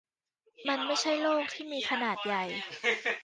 [0.67, 2.43] มันไม่ใช่โลกที่มีขนาดใหญ่